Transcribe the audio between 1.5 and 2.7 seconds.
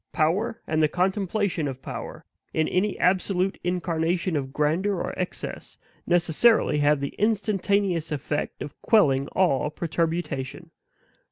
of power, in